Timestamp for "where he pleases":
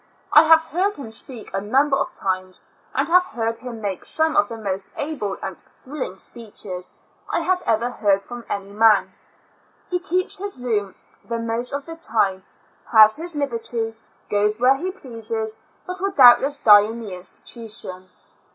14.59-15.55